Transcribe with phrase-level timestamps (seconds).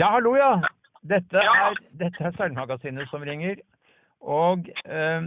[0.00, 0.54] Ja, hallo, ja.
[1.04, 3.58] Dette er, dette er Seilmagasinet som ringer.
[4.24, 5.26] Og eh,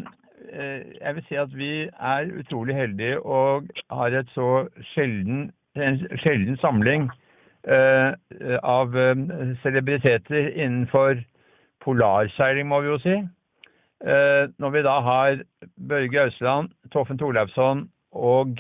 [0.50, 4.64] eh, jeg vil si at vi er utrolig heldige og har et så
[4.96, 7.06] sjelden, en sjelden samling
[7.70, 8.18] eh,
[8.66, 9.22] av eh,
[9.62, 11.22] celebriteter innenfor
[11.86, 13.20] polarseiling, må vi jo si.
[14.02, 15.46] Eh, når vi da har
[15.78, 18.58] Børge Ausland, Toffen Torleifsson og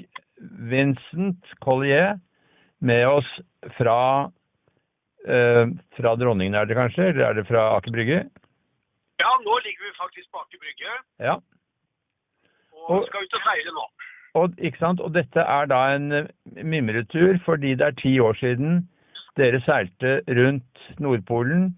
[0.70, 2.20] Vincent Collier
[2.86, 3.34] med oss
[3.80, 4.30] fra
[5.28, 5.66] eh,
[5.98, 7.10] fra Dronningen, er det kanskje?
[7.12, 8.24] Eller er det fra Aker Brygge?
[9.22, 11.36] Ja, nå ligger vi faktisk på Aker Brygge Ja.
[12.74, 13.86] og Og- skal ut og seile nå.
[14.36, 15.00] Og, ikke sant?
[15.00, 16.28] og dette er da en eh,
[16.64, 18.88] mimretur fordi det er ti år siden
[19.38, 21.76] dere seilte rundt Nordpolen,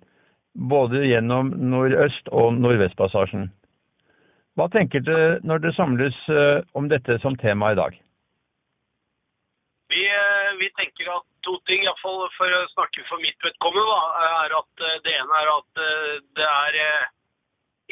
[0.55, 3.49] både gjennom Nordøst- og Nordvestpassasjen.
[4.55, 7.93] Hva tenker dere når det samles eh, om dette som tema i dag?
[9.87, 13.97] Vi, eh, vi tenker at to ting, iallfall for å snakke for mitt vedkommende,
[14.45, 16.77] er at eh, det ene er at eh, det er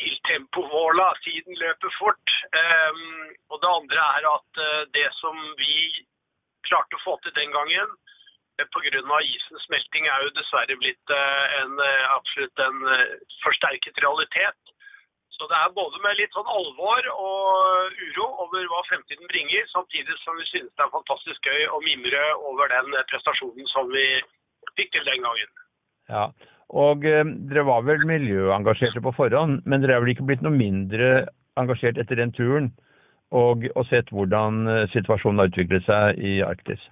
[0.01, 2.33] il tempo vola, tiden løper fort.
[2.57, 3.03] Ehm,
[3.53, 4.61] og det andre er at
[4.95, 5.75] det som vi
[6.65, 7.93] klarte å få til den gangen,
[8.57, 9.19] pga.
[9.21, 11.77] isens smelting, er jo dessverre blitt en,
[12.15, 12.81] absolutt en
[13.45, 14.57] forsterket realitet.
[15.43, 20.15] Så det er både med litt sånn alvor og uro over hva fremtiden bringer, samtidig
[20.21, 24.05] som vi synes det er fantastisk gøy å mimre over den prestasjonen som vi
[24.77, 25.51] fikk til den gangen.
[26.13, 26.23] Ja,
[26.71, 30.55] og eh, dere var vel miljøengasjerte på forhånd, men dere er vel ikke blitt noe
[30.55, 31.11] mindre
[31.59, 32.71] engasjert etter den turen
[33.35, 36.87] og, og sett hvordan eh, situasjonen har utviklet seg i Arktis?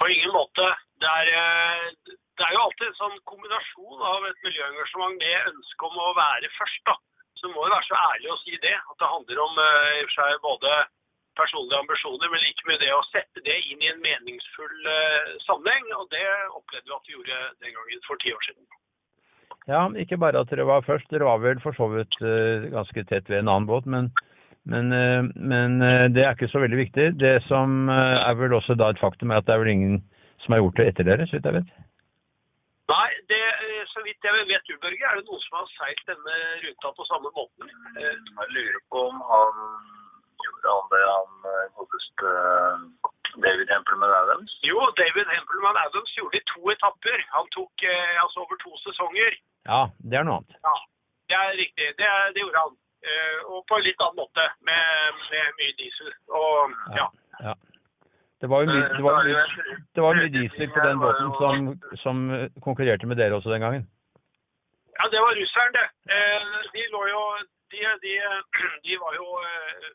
[0.00, 0.72] På ingen måte.
[1.04, 5.92] Det er, eh, det er jo alltid en sånn kombinasjon av et miljøengasjement med ønske
[5.92, 6.86] om å være først.
[6.88, 7.00] da.
[7.42, 8.74] Så må jo være så ærlig å si det.
[8.78, 10.74] At det handler om eh, i og for seg både
[11.40, 15.90] personlige ambisjoner, men like mye det å sette det inn i en meningsfull eh, sammenheng.
[15.98, 16.22] Og det
[16.54, 18.68] opplevde vi at vi gjorde den gangen for ti år siden.
[19.70, 23.06] Ja, ikke bare at dere var først, dere var vel for så vidt eh, ganske
[23.10, 24.12] tett ved en annen båt, men,
[24.70, 24.94] men,
[25.34, 25.82] men
[26.14, 27.12] det er ikke så veldig viktig.
[27.18, 30.02] Det som er vel også da et faktum, er at det er vel ingen
[30.44, 31.74] som har gjort det etter dere, så vidt jeg vet.
[32.90, 33.42] Nei, det,
[34.02, 37.04] så vidt jeg vet du, Børge, er det noen som har seilt denne ruta på
[37.06, 37.68] samme måten?
[38.02, 39.60] Eh, Jeg lurer på om han
[40.42, 43.12] gjorde han det han eh, godeste eh,
[43.44, 44.56] David Hempelman Adams.
[44.66, 47.22] Jo, David Hempelman Adams gjorde det i to etapper.
[47.36, 49.38] Han tok eh, altså over to sesonger.
[49.70, 50.58] Ja, det er noe annet.
[50.66, 50.74] Ja,
[51.30, 51.92] det er riktig.
[52.02, 52.74] Det, det gjorde han.
[53.06, 56.10] Eh, og på en litt annen måte, med, med mye diesel.
[56.42, 57.06] Og ja.
[57.46, 57.54] ja.
[58.42, 59.42] Det var jo mye, det var, mye,
[59.94, 61.68] det var mye diesel på den båten som,
[62.04, 63.84] som eh, konkurrerte med dere også den gangen.
[64.98, 65.86] ja, det var russeren, det.
[66.14, 67.22] Eh, de lå jo
[67.72, 68.14] De, de,
[68.86, 69.86] de var jo eh,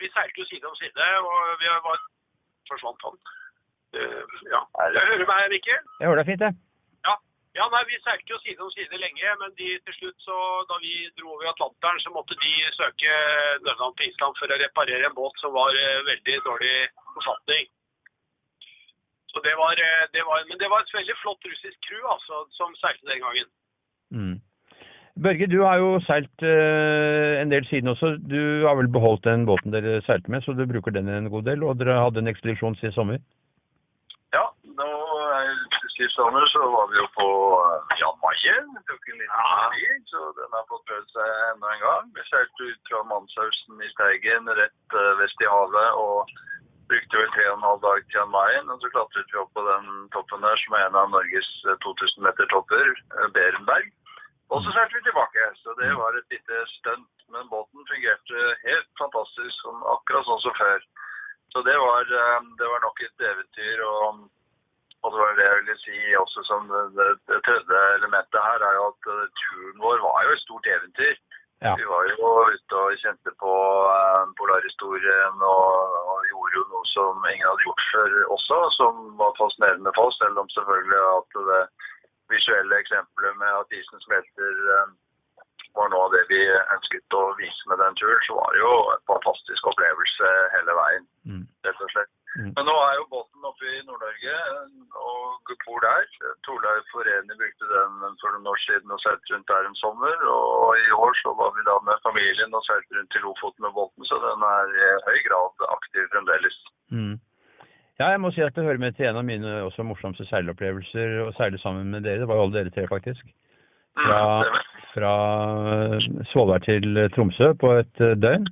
[0.00, 1.98] Vi seilte jo side om side, og vi var
[2.70, 3.18] Forsvant han?
[3.98, 4.62] Eh, ja.
[4.94, 5.84] Jeg hører meg, Mikkel?
[6.00, 6.54] Jeg hører deg fint, jeg.
[7.58, 10.36] Ja, nei, Vi seilte jo side om side lenge, men de, til slutt, så,
[10.70, 13.14] da vi dro over Atlanteren, så måtte de søke
[13.66, 16.76] nødland på Island for å reparere en båt som var eh, veldig dårlig
[17.16, 17.66] forfatning.
[19.32, 22.44] Så det var, eh, det var, Men det var et veldig flott russisk crew altså,
[22.58, 23.48] som seilte den gangen.
[24.10, 24.36] Mm.
[25.24, 28.08] Børge, du har jo seilt uh, en del siden også.
[28.32, 31.42] Du har vel beholdt den båten dere seilte med, så du bruker den en god
[31.50, 31.64] del.
[31.66, 33.18] Og dere hadde en ekspedisjon sist sommer?
[34.36, 34.44] Ja,
[34.78, 34.88] nå
[35.96, 37.28] sist sommer så var vi jo på
[37.58, 38.70] eh, Jan Mayen.
[38.86, 42.12] Tok en liten tid, så den har fått prøvd seg enda en gang.
[42.14, 46.30] Vi seilte ut fra Manshausen i Steigen rett vest i havet og
[46.90, 48.70] brukte vel tre og en halv dag til Jan Mayen.
[48.72, 51.78] Og så klatret vi opp på den toppen der som er en av Norges eh,
[51.84, 52.86] 2000 meter topper,
[53.18, 53.90] eh, Berenberg.
[54.48, 57.10] Og så seilte vi tilbake, så det var et lite stunt.
[57.32, 60.88] Men båten fungerte helt fantastisk, sånn, akkurat sånn som før.
[61.52, 63.86] Så det var, eh, det var nok et eventyr.
[63.92, 64.26] og
[65.02, 68.64] og det var det jeg ville si også som det, det, det tredje elementet her,
[68.68, 71.16] er jo at eh, turen vår var jo et stort eventyr.
[71.66, 71.72] Ja.
[71.78, 73.54] Vi var jo ute og kjente på
[73.94, 79.38] eh, polarhistorien og, og gjorde jo noe som ingen hadde gjort før også, som var
[79.38, 81.62] fascinerende for oss, selv om selvfølgelig at det
[82.32, 84.88] visuelle eksempelet med at isen smelter eh,
[85.76, 86.40] var noe av det vi
[86.74, 91.04] ønsket å vise med den turen, så var det jo en fantastisk opplevelse hele veien,
[91.28, 91.44] Mm.
[91.64, 92.12] rett og slett.
[92.38, 92.52] Mm.
[92.56, 94.36] Men nå er jo båten oppe i Nord-Norge
[94.96, 96.04] og bor der.
[96.46, 100.16] Torleif Foreni brukte den for noen år siden og seilte rundt der en sommer.
[100.32, 103.72] Og i år så var vi da med familien og seilte rundt til Lofoten med
[103.78, 106.58] båten, så den er i høy grad aktiv fremdeles.
[106.96, 107.16] Mm.
[107.98, 111.16] Ja, jeg må si at det hører med til en av mine også morsomste seilopplevelser
[111.24, 112.22] å seile sammen med dere.
[112.22, 113.24] Det var jo alle dere tre, faktisk.
[113.98, 114.20] Fra,
[114.92, 115.14] fra
[116.30, 118.46] Svolvær til Tromsø på et eh, døgn.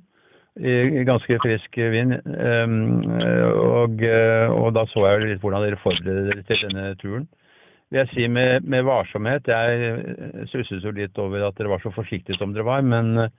[0.57, 2.15] I ganske frisk vind.
[2.17, 2.77] Ehm,
[3.61, 7.27] og, eh, og da så jeg litt hvordan dere forbereder dere til denne turen.
[7.89, 9.47] vil jeg si, med, med varsomhet.
[9.47, 13.29] Jeg eh, stusset jo litt over at dere var så forsiktige som dere var, men,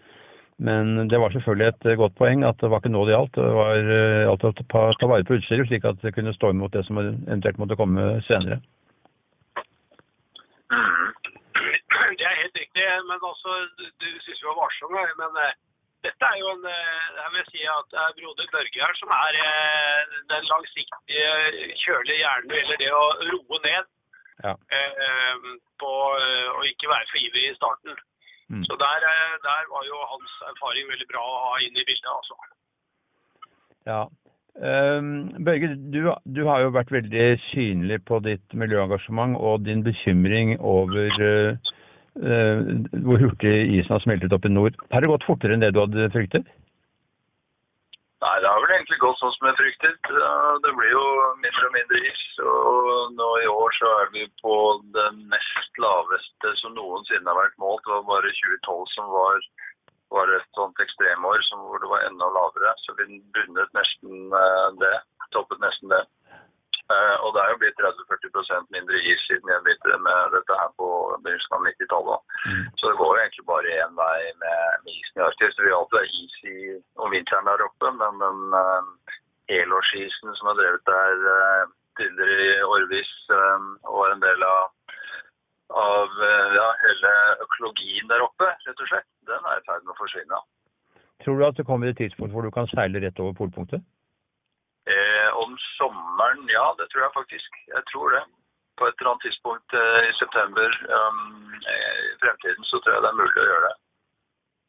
[0.59, 3.37] men det var selvfølgelig et godt poeng at det var ikke nå det gjaldt.
[3.39, 4.83] Det var eh, gjaldt å ta,
[5.13, 8.59] vare på utstyret, slik at det kunne stå imot det som eventuelt måtte komme senere.
[12.19, 13.55] Det er helt riktig, men altså,
[14.03, 15.05] du syns vi var varsomme.
[15.21, 15.53] Men uh,
[16.07, 19.15] dette er jo en uh, Jeg vil si at det er broder Børge her som
[19.15, 21.31] er uh, den langsiktige,
[21.85, 23.95] kjølige hjernen når det gjelder det å roe ned.
[24.43, 24.55] Ja.
[24.71, 25.35] eh,
[25.83, 27.99] på eh, å ikke være for ivrig i starten.
[28.49, 28.65] Mm.
[28.65, 32.11] Så der, eh, der var jo hans erfaring veldig bra å ha inn i bildet,
[32.15, 32.37] altså.
[33.89, 34.03] Ja.
[34.59, 36.01] Um, Børge, du,
[36.37, 41.75] du har jo vært veldig synlig på ditt miljøengasjement og din bekymring over uh,
[42.25, 42.73] uh,
[43.07, 44.81] hvor hurtig isen har smeltet opp i nord.
[44.91, 46.49] Har det gått fortere enn det du hadde fryktet?
[48.19, 50.09] Nei, det har vel egentlig gått sånn som jeg fryktet.
[50.65, 51.05] Det blir jo
[51.43, 52.23] mindre og mindre is.
[52.43, 54.57] Og nå i år så er vi på
[54.97, 57.85] det nest laveste som noensinne har vært målt.
[57.87, 59.47] Det var bare 2012 som var,
[60.17, 62.75] var et sånt ekstremår som, hvor det var enda lavere.
[62.83, 64.97] Så vi bundet nesten eh, det.
[65.37, 66.03] Toppet nesten det.
[66.89, 70.71] Eh, og det er jo blitt 30-40% mindre is siden jeg begynte med dette her
[70.81, 70.87] på
[71.23, 72.39] begynnelsen av 90-tallet.
[72.81, 75.55] Så det går jo egentlig bare én vei med, med isen i Arktis.
[75.59, 76.59] Det vil alltid være is i,
[77.09, 79.17] om vinteren der oppe, men den uh,
[79.49, 81.65] helårsisen som har drevet der eh,
[81.99, 84.65] tidligere i årevis eh, og er en del av,
[85.83, 87.13] av eh, ja, hele
[87.47, 90.43] økologien der oppe, rett og slett, den er i ferd med å forsvinne.
[91.25, 93.83] Tror du at det kommer et tidspunkt hvor du kan seile rett over polpunktet?
[94.89, 97.59] Eh, om sommeren, ja, det tror jeg faktisk.
[97.75, 98.25] Jeg tror det.
[98.79, 103.05] På et eller annet tidspunkt eh, i september um, eh, i fremtiden så tror jeg
[103.05, 103.75] det er mulig å gjøre det.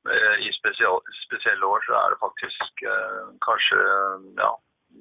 [0.07, 3.79] Eh, I spesial, spesielle år så er det faktisk eh, kanskje
[4.39, 4.51] ja,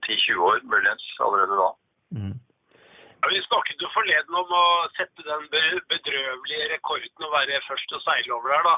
[0.07, 1.69] 10-20 år muligens allerede da.
[2.19, 2.37] Mm.
[3.21, 4.67] Ja, vi snakket jo forleden om å
[4.99, 5.47] sette den
[5.93, 8.77] bedrøvelige rekorden å være først til å seile over der, da.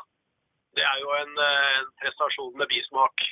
[0.76, 3.26] Det er jo en, eh, en prestasjon med bismak.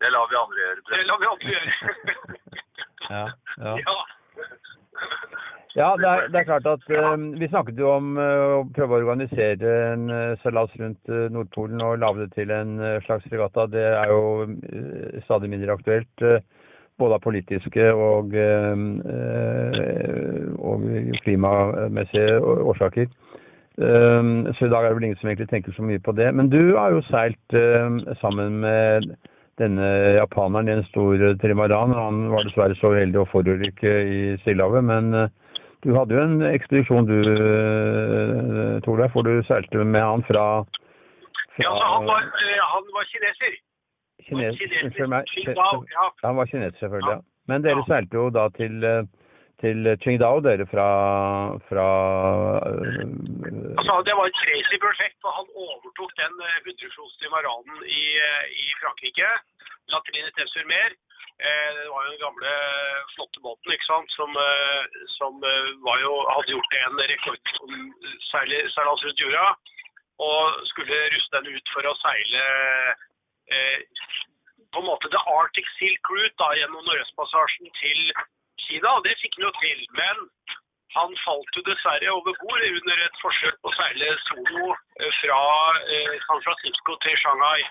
[0.00, 0.86] Det lar vi andre gjøre.
[0.92, 1.72] Det lar vi andre gjøre.
[3.06, 3.20] Ja,
[3.62, 3.72] ja.
[3.86, 3.92] ja.
[5.76, 8.24] Ja, det er, det er klart at uh, Vi snakket jo om uh,
[8.56, 13.28] å prøve å organisere en uh, seilas rundt Nordpolen og lage det til en slags
[13.32, 13.66] regatta.
[13.68, 14.46] Det er jo
[15.26, 16.26] stadig mindre aktuelt.
[16.96, 18.32] både av politiske og,
[20.64, 20.84] og
[21.24, 23.10] klimamessige årsaker.
[23.76, 26.30] Så i dag er det vel ingen som egentlig tenker så mye på det.
[26.32, 27.56] Men du har jo seilt
[28.22, 29.12] sammen med
[29.60, 31.92] denne japaneren i en stor trimaran.
[31.92, 35.28] Han var dessverre så uheldig å forulykke i Stillehavet, men
[35.86, 40.46] du hadde jo en ekspedisjon du, eh, Torleif, hvor du seilte med han fra,
[41.54, 43.54] fra ja, han var, eh, han var kineser.
[44.26, 44.88] Kines, Kineser.
[44.88, 45.30] Unnskyld meg.
[45.94, 46.08] Ja.
[46.24, 47.20] Han var kineser, selvfølgelig.
[47.20, 47.22] Ja.
[47.46, 47.86] Men dere Ja.
[47.92, 49.06] seilte jo da til, eh,
[49.62, 50.88] til Qingdao, dere fra,
[51.68, 51.86] fra
[53.78, 56.34] Altså, det var et crazy prosjekt, og han overtok den
[56.66, 58.02] 100 fots maranen i,
[58.50, 59.30] i Frankrike.
[59.88, 60.90] La Trine sur Mer.
[60.90, 62.52] Eh, Det var jo den gamle,
[63.14, 65.72] flotte båten ikke sant, som, eh, som eh,
[66.02, 67.74] jo, hadde gjort en rekord som
[68.30, 69.48] seilas rundt jorda.
[70.16, 72.44] Og skulle ruste den ut for å seile
[73.52, 73.84] eh,
[74.72, 78.00] på en måte The Arctic Silk Route da, gjennom Nordøstpassasjen til
[78.64, 78.96] Kina.
[79.04, 79.84] Det fikk han jo til.
[80.00, 80.24] Men
[80.96, 85.40] han falt jo dessverre over bord under et forsøk på å seile solo eh, fra
[85.96, 87.66] eh, San Francisco til Shanghai.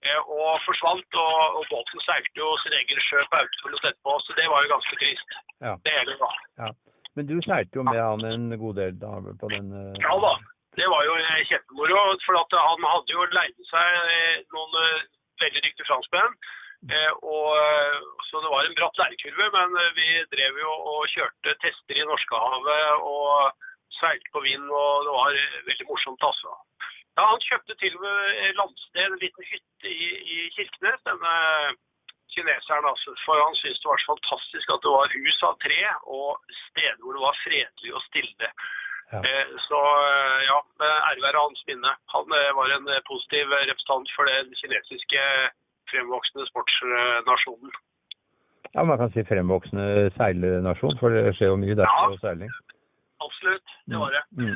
[0.00, 4.36] Eh, Og forsvant, og, og båten seilte jo sin egen sjø på autopilot etterpå, så
[4.38, 5.34] det var jo ganske trist.
[5.60, 5.74] Ja.
[5.84, 6.30] Det hele da.
[6.62, 6.70] ja.
[7.18, 9.10] Men du seilte jo med han en god del da
[9.42, 9.98] på den uh...
[10.00, 10.30] Ja da,
[10.78, 12.00] det var jo eh, kjempemoro.
[12.24, 15.08] For at han hadde jo leid seg noen uh,
[15.42, 16.38] veldig dyktige franskmenn.
[16.88, 17.50] Eh, og,
[18.24, 23.04] så det var en bratt lærekurve, men vi drev jo og kjørte tester i Norskehavet
[23.04, 23.52] og
[23.98, 25.36] seilte på vind, og det var
[25.68, 26.54] veldig morsomt, altså.
[27.18, 31.32] Ja, han kjøpte til og med landsted, en liten hytte i, i Kirkenes, denne
[32.34, 32.86] kineseren.
[32.92, 35.80] Altså, for han syntes det var så fantastisk at det var hus av tre
[36.18, 38.48] og steder hvor det var fredelig og stille.
[39.12, 39.20] Ja.
[39.26, 40.58] Eh, Så eh, ja,
[41.10, 41.92] ære være hans minne.
[42.14, 45.22] Han eh, var en eh, positiv representant for den kinesiske
[45.90, 47.72] fremvoksende sportsnasjonen.
[48.74, 52.06] Ja, man kan si fremvoksende seilnasjon, for det skjer jo mye der Ja.
[52.06, 52.52] på seiling.
[53.20, 54.22] Absolutt, det var det.
[54.38, 54.54] Mm.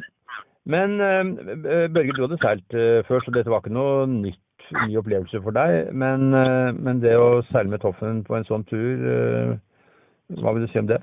[0.65, 4.97] Men øh, Børge, du hadde seilt øh, før, så dette var ikke noe nytt, ny
[4.97, 5.91] opplevelse for deg.
[5.93, 6.31] Men,
[6.81, 9.03] men det å seile med Toffen på en sånn tur,
[10.41, 11.03] hva vil du si om det?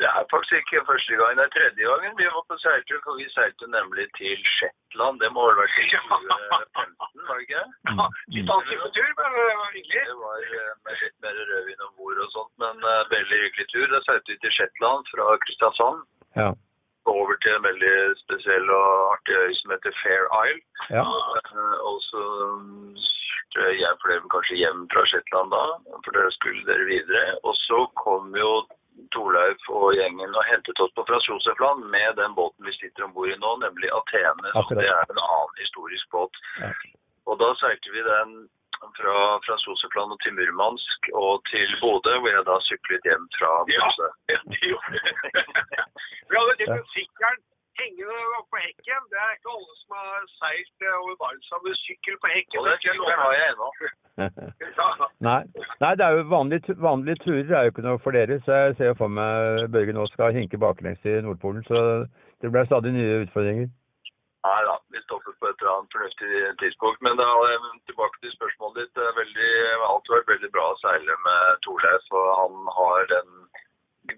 [0.00, 3.00] Det er faktisk ikke første gang, det er tredje gangen vi var på seiltur.
[3.04, 5.20] For vi seilte nemlig til Shetland.
[5.22, 7.64] Det må vel ha vært i 2015, var det ikke?
[7.90, 8.06] Ja,
[8.36, 10.04] litt alltid på tur, men det var hyggelig.
[10.08, 13.68] Det var eh, med litt mer rødvin om bord og sånt, men eh, veldig hyggelig
[13.74, 13.86] tur.
[13.92, 16.02] Da seilte vi til Shetland fra Kristiansand.
[16.40, 16.50] Ja.
[17.06, 20.60] Over til en veldig spesiell og artig øy som heter Fair Isle.
[20.90, 21.04] ja.
[21.04, 22.24] Eh, Og så
[22.60, 22.92] mm,
[23.56, 25.64] jeg fløy kanskje hjem fra Shetland da,
[26.04, 27.38] for dere skulle dere videre.
[27.42, 28.52] Og så kom jo
[29.14, 33.14] Torleif og gjengen og hentet oss på Frans Josefland med den båten vi sitter om
[33.16, 34.52] bord i nå, nemlig Athene.
[34.54, 36.40] Så det er en annen historisk båt.
[36.60, 36.70] Ja.
[37.26, 38.34] Og da seilte vi den
[38.98, 43.50] fra fra Soseplan og til Murmansk og til Bodø, hvor jeg da syklet hjem fra
[43.74, 43.86] Ja.
[43.86, 44.08] Bodø.
[44.32, 45.02] Ja, det gjorde det.
[46.28, 47.40] Vi hadde til sykkelen
[47.80, 49.02] hengende på hekken.
[49.12, 52.56] Det er ikke alle som har seilt eh, over Barentshavet med sykkel på hekken.
[52.58, 53.68] Og den Det sykkelen har jeg ennå.
[55.28, 55.42] Nei.
[55.82, 58.76] Nei, det er jo vanlige, vanlige turer er jo ikke noe for dere, så jeg
[58.76, 61.78] ser jo for meg Børge nå skal hinke baklengs i Nordpolen, så
[62.40, 63.68] det blir stadig nye utfordringer.
[64.40, 67.00] Nei da, vi stopper på et eller annet fornuftig tidspunkt.
[67.04, 68.96] Men da, eh, tilbake til spørsmålet ditt.
[69.20, 72.06] Veldig, det har vært veldig bra å seile med Torleif.
[72.16, 73.28] Og han har den,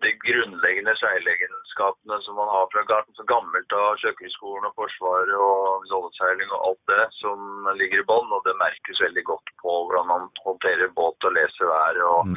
[0.04, 5.90] de grunnleggende seilegenskapene som man har fra garten, så gammelt av Sjøkrigsskolen og Forsvaret og
[5.90, 8.30] jolleseiling og alt det som ligger i bånn.
[8.32, 12.36] Og det merkes veldig godt på hvordan han håndterer båt og leser været og, Mm.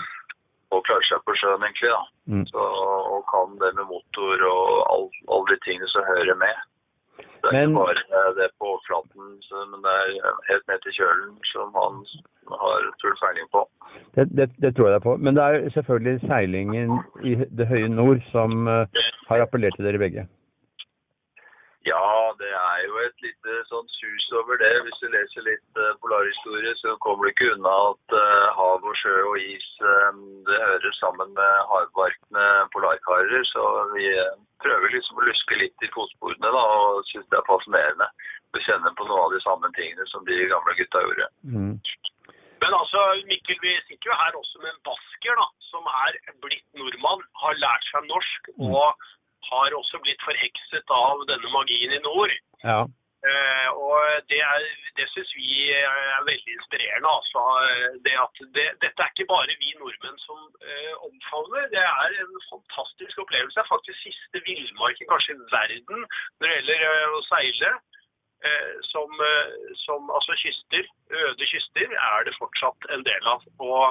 [0.74, 1.90] og klarer seg på sjøen, egentlig.
[1.94, 2.04] da.
[2.34, 2.46] Mm.
[2.50, 2.58] Så,
[3.14, 6.56] og kan det med motor og all- alle de tingene som hører med.
[7.46, 9.26] Det er Men- ikke bare det på overflaten,
[9.72, 10.08] men det er
[10.50, 12.00] helt ned til kjølen som han
[12.62, 13.62] har full feiling på.
[14.16, 15.18] Det, det, det tror jeg deg på.
[15.18, 18.88] Men det er selvfølgelig seilingen i det høye nord som eh,
[19.30, 20.28] har appellert til dere begge.
[21.86, 24.72] Ja, det er jo et lite sånn sus over det.
[24.86, 28.98] Hvis du leser litt eh, polarhistorie, så kommer du ikke unna at eh, hav og
[29.02, 30.18] sjø og is eh,
[30.50, 33.46] det hører sammen med hardbarkende polarkarer.
[33.52, 34.08] Så vi
[34.66, 38.10] prøver liksom å luske litt i fotsporene da, og syns det er fascinerende.
[38.56, 41.26] å kjenne på noe av de samme tingene som de gamle gutta gjorde.
[41.44, 41.74] Mm.
[42.64, 46.64] Men altså, Mikkel, vi sitter jo her også med en basker da, som er blitt
[46.80, 48.72] nordmann, har lært seg norsk Mm.
[48.72, 49.04] og
[49.50, 52.34] har også blitt forhekset av denne magien i nord.
[52.64, 52.84] Ja.
[53.26, 53.98] Eh, og
[54.30, 54.66] det, er,
[54.98, 57.10] det syns vi er veldig inspirerende.
[57.18, 57.42] altså.
[58.06, 61.66] Det at det, dette er ikke bare vi nordmenn som eh, omfavner.
[61.74, 63.58] Det er en fantastisk opplevelse.
[63.58, 67.74] Det er faktisk siste villmarken kanskje i verden når det gjelder eh, å seile.
[68.46, 69.50] Eh, som, eh,
[69.86, 70.84] som altså kyster,
[71.24, 73.42] øde kyster, er det fortsatt en del av.
[73.58, 73.86] Og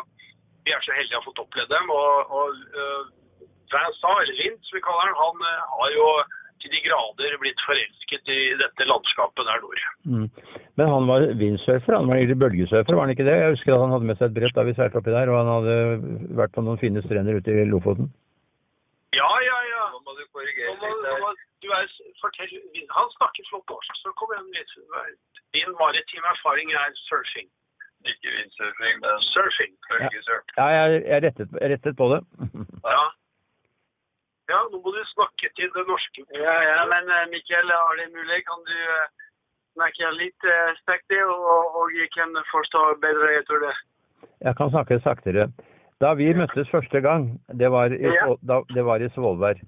[0.65, 1.91] vi er så heldige å ha fått oppleve dem.
[1.91, 2.51] Og, og
[3.73, 6.09] eller Vint som vi kaller han, han eh, har jo
[6.65, 9.81] til de grader blitt forelsket i dette landskapet der nord.
[10.09, 10.29] Mm.
[10.81, 13.35] Men han var windsurfer, han var egentlig bølgesurfer, var han ikke det?
[13.37, 15.41] Jeg husker at han hadde med seg et brett da vi seilte oppi der, og
[15.43, 15.75] han hadde
[16.41, 18.09] vært på noen fine strender ute i Lofoten.
[19.15, 19.83] Ja, ja, ja.
[19.93, 21.43] Nå må du korrigere må, litt der.
[21.63, 21.93] du er,
[22.23, 22.55] fortell,
[22.97, 24.73] han snakker flott norsk, så kom igjen litt.
[25.55, 27.51] Din maritime erfaring er surfing.
[28.05, 29.77] Ikke windsurfing, men Surfing.
[29.91, 30.49] bølgesurf.
[30.59, 32.19] Ja, jeg, jeg rettet, jeg rettet på det.
[32.85, 33.05] Ja.
[34.53, 36.25] Ja, nå må du snakke til det norske.
[36.37, 38.41] Ja, ja, men eh, Mikkel, er det mulig?
[38.49, 39.07] Kan du eh,
[39.75, 43.75] snakke litt uh, og, og jeg kan forstå bedre, jeg tror det.
[44.45, 45.49] Jeg kan snakke saktere.
[46.01, 48.35] Da vi møttes første gang, det var i, Ja.
[48.43, 49.59] Da, det var i Svolvær.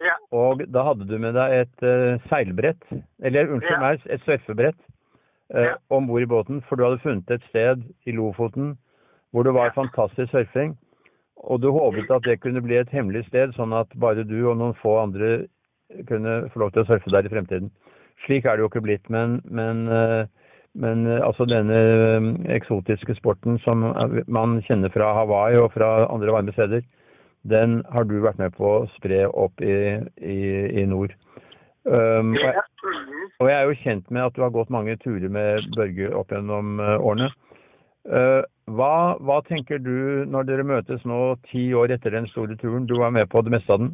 [0.00, 0.14] Ja.
[0.32, 2.82] Og da hadde du med deg et uh, seilbrett,
[3.22, 3.80] eller unnskyld Ja.
[3.84, 4.78] meg, et surfebrett,
[5.54, 5.74] uh, Ja.
[5.90, 6.62] om bord i båten.
[6.68, 8.78] For du hadde funnet et sted i Lofoten
[9.32, 9.76] hvor det var Ja.
[9.82, 10.78] fantastisk surfing.
[11.46, 14.58] Og du håpet at det kunne bli et hemmelig sted, sånn at bare du og
[14.58, 15.46] noen få andre
[16.08, 17.70] kunne få lov til å surfe der i fremtiden.
[18.26, 20.26] Slik er det jo ikke blitt, men, men, eh,
[20.78, 23.86] men eh, altså denne eh, eksotiske sporten som
[24.26, 26.82] man kjenner fra Hawaii og fra andre varme steder,
[27.48, 29.78] den har du vært med på å spre opp i,
[30.18, 30.38] i,
[30.82, 31.14] i nord.
[31.88, 32.64] Um, og, jeg,
[33.38, 36.34] og jeg er jo kjent med at du har gått mange turer med Børge opp
[36.34, 37.30] gjennom årene.
[38.08, 38.42] Eh,
[38.76, 42.86] hva, hva tenker du når dere møtes nå ti år etter den store turen?
[42.88, 43.92] Du var med på det meste av den.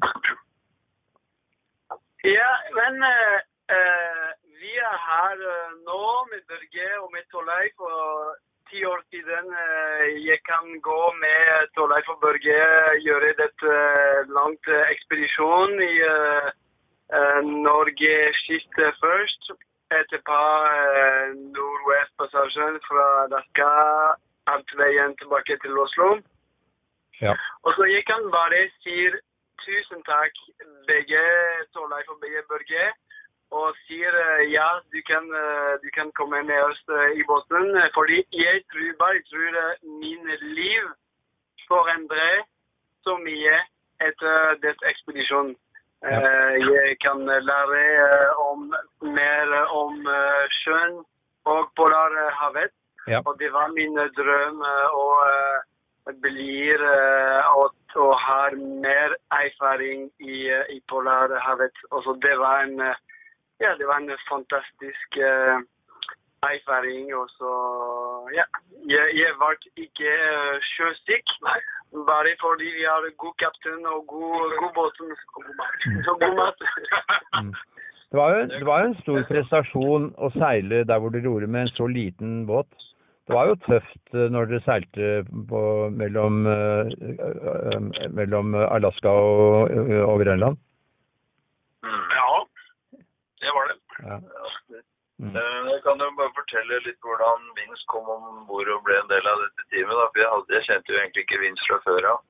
[2.25, 3.39] Ja, men eh,
[3.77, 4.31] eh,
[4.63, 7.77] vi er her eh, nå med Børge og med Torleif.
[7.79, 8.35] Og
[8.71, 12.59] ti år siden eh, jeg kan gå med Torleif og Børge
[13.05, 16.51] gjøre dette eh, langt ekspedisjon i eh,
[17.69, 18.17] Norge
[18.47, 19.53] kyst først.
[19.95, 20.43] Etterpå
[20.75, 23.73] eh, Nordvestpassasjen fra Daska
[24.53, 26.09] alt veien tilbake til Oslo.
[27.21, 27.35] Ja.
[27.65, 28.97] Og så jeg kan bare si
[29.65, 30.35] tusen takk
[30.89, 31.23] begge
[31.73, 32.85] Torleif og begge Børge.
[33.55, 37.77] Og sier eh, ja, du kan, eh, du kan komme med oss eh, i båten.
[37.95, 40.25] Fordi jeg tror bare tror eh, min
[40.59, 40.89] liv
[41.69, 42.43] forandrer
[43.05, 43.61] så mye
[44.09, 45.55] etter dette ekspedisjonen.
[46.05, 46.19] Ja.
[46.61, 47.85] Jeg kan lære
[48.37, 50.03] om, mer om
[50.53, 50.99] sjøen
[51.49, 52.75] og Polarhavet.
[53.09, 53.21] Ja.
[53.25, 60.09] Og det var min drøm eh, å eh, bli å og, og ha mer erfaring
[60.21, 61.85] i, eh, i Polarhavet.
[61.91, 63.03] Også det var en eh,
[63.61, 65.59] ja, det var en fantastisk uh,
[66.53, 67.15] erfaring.
[67.21, 67.53] Og så
[68.39, 68.47] ja,
[68.95, 71.37] jeg, jeg ble ikke uh, sjøsyk.
[72.09, 75.01] Bare fordi vi har god kaptein og god, god båt.
[75.05, 75.87] Og god mat.
[76.09, 76.59] Så god mat.
[77.35, 77.51] Mm.
[78.15, 81.49] Det var, jo, det var jo en stor prestasjon å seile der hvor dere gjorde
[81.51, 82.84] med en så liten båt.
[83.25, 85.11] Det var jo tøft eh, når dere seilte
[85.49, 85.61] på,
[85.97, 89.73] mellom, eh, eh, mellom Alaska og,
[90.05, 90.61] og Grønland.
[91.85, 92.29] Ja,
[93.41, 93.79] det var det.
[94.05, 94.19] Ja.
[95.23, 95.37] Mm.
[95.71, 99.29] Jeg kan jo bare fortelle litt hvordan Vince kom om bord og ble en del
[99.31, 99.95] av dette teamet.
[99.95, 100.09] Da.
[100.11, 102.25] For jeg, hadde, jeg kjente jo egentlig ikke Vince fra før av.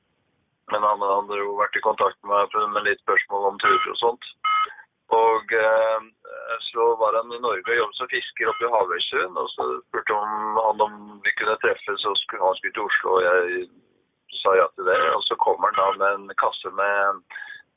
[0.73, 3.99] Men han hadde jo vært i kontakt med meg med litt spørsmål om turer og
[4.01, 4.29] sånt.
[5.17, 6.07] Og eh,
[6.71, 9.41] så var han i Norge og jobbet som fisker oppe i Havøysund.
[9.41, 13.17] Og så spurte om han om vi kunne treffes, og skulle, han skulle til Oslo.
[13.19, 13.69] Og jeg
[14.43, 14.99] sa ja til det.
[15.17, 17.23] Og så kommer han da med en kasse med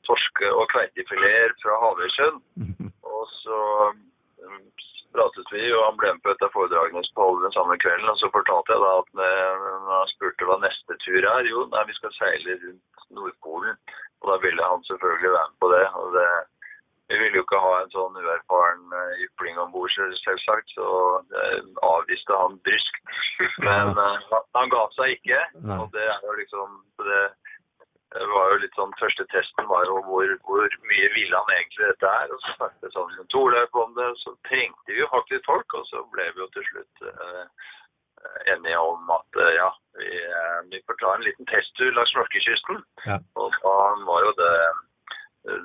[0.07, 2.41] torske- og kveitefileter fra Havøysund.
[3.17, 3.59] Og så
[4.43, 4.63] um,
[5.15, 8.09] pratet vi, og han ble med på et av foredragene som holdt den samme kvelden.
[8.12, 11.63] Og så fortalte jeg da at når når han spurte hva neste tur er, jo,
[11.71, 13.79] nei, vi skal seile rundt Nordpolen.
[14.21, 15.86] Og da ville han selvfølgelig være med på det.
[16.01, 16.27] og det
[17.07, 20.87] vi ville jo ikke ha en sånn uerfaren eh, ypling om bord, selvsagt, så
[21.87, 22.97] avviste han bryskt.
[23.63, 25.39] Men eh, han- ga seg ikke,
[25.79, 26.73] og det er jo liksom
[27.07, 27.21] det,
[28.33, 32.07] var jo litt sånn, Første testen var jo hvor, hvor mye ville han egentlig dette
[32.09, 32.31] er.
[32.33, 35.75] og Så snakket vi sånn med Torleif om det, så trengte vi jo faktisk folk,
[35.79, 37.67] og så ble vi jo til slutt eh,
[38.55, 40.11] enige om at eh, ja, vi,
[40.73, 42.81] vi får ta en liten testtur langs norskekysten.
[43.05, 43.19] Ja.
[43.39, 43.77] Og da
[44.09, 44.53] var jo det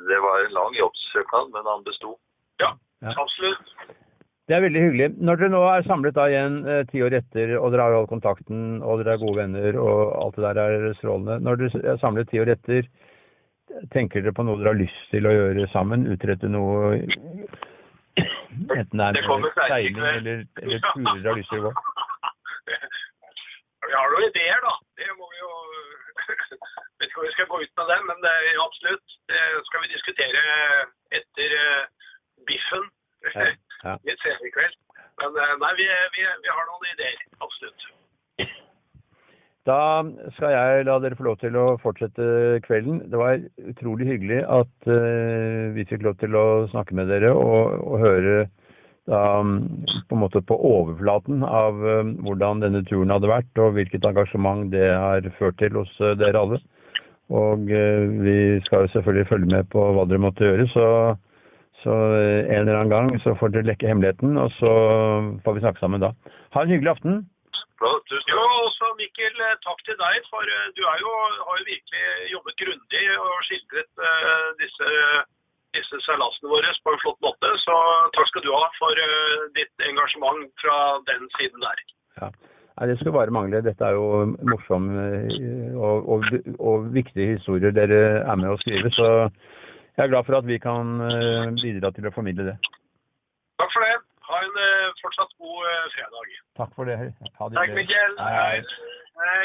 [0.08, 0.74] Det var en lang
[1.12, 2.18] jobbsøknad, men han besto.
[2.60, 2.76] Ja.
[3.02, 3.66] Absolutt.
[4.48, 5.08] Det er veldig hyggelig.
[5.22, 8.10] Når dere nå er samlet da igjen eh, ti år etter, og dere har holdt
[8.10, 11.38] kontakten, og dere er gode venner, og alt det der er strålende.
[11.46, 12.82] Når dere er samlet ti år etter,
[13.94, 16.08] tenker dere på noe dere har lyst til å gjøre sammen?
[16.10, 16.76] Utrette noe
[18.12, 21.72] Enten det er Det med seiling eller, eller turer dere har lyst til å gå?
[23.88, 24.74] Vi har noen ideer, da.
[25.00, 25.40] Det må vi
[27.12, 29.16] ikke hvor vi skal gå ut med det, men det er absolutt.
[29.28, 30.44] Det skal vi diskutere
[31.20, 31.82] etter eh,
[32.48, 32.88] biffen
[33.22, 33.50] Ja,
[33.84, 33.96] ja.
[34.08, 34.78] litt senere i kveld.
[35.20, 37.20] Men eh, nei, vi, vi, vi har noen ideer.
[37.44, 37.90] Absolutt.
[39.68, 40.02] Da
[40.34, 42.24] skal jeg la dere få lov til å fortsette
[42.64, 43.04] kvelden.
[43.12, 47.76] Det var utrolig hyggelig at eh, vi fikk lov til å snakke med dere og,
[47.84, 48.40] og høre
[49.06, 49.42] da,
[50.08, 54.70] på en måte på overflaten av eh, hvordan denne turen hadde vært, og hvilket engasjement
[54.74, 56.62] det har ført til hos eh, dere alle.
[57.32, 60.86] Og eh, vi skal jo selvfølgelig følge med på hva dere måtte gjøre, så,
[61.82, 64.72] så eh, en eller annen gang så får dere lekke hemmeligheten, og så
[65.44, 66.12] får vi snakke sammen da.
[66.54, 67.22] Ha en hyggelig aften.
[67.82, 70.44] Jo, også Mikkel, eh, takk til deg, for
[70.76, 71.12] du er jo,
[71.48, 74.92] har jo virkelig jobbet grundig og skildret uh, disse,
[75.78, 77.56] disse seilasene våre på en flott måte.
[77.64, 77.76] Så
[78.14, 81.84] takk skal du ha for uh, ditt engasjement fra den siden der.
[82.20, 82.30] Ja.
[82.78, 83.60] Nei, det skulle bare mangle.
[83.64, 84.06] Dette er jo
[84.48, 85.32] morsom eh,
[85.88, 86.24] og, og,
[86.58, 88.92] og viktige historier dere er med å skrive.
[88.96, 89.08] Så
[89.96, 92.56] jeg er glad for at vi kan eh, bidra til å formidle det.
[93.60, 93.96] Takk for det.
[94.28, 96.38] Ha en eh, fortsatt god eh, fredag.
[96.60, 96.96] Takk for det.
[97.40, 97.74] Ha det Takk.
[97.80, 98.16] Mikkel.
[98.22, 98.88] Hei, hei.
[99.22, 99.44] Hei.